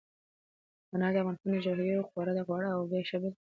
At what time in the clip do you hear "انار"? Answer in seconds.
0.93-1.11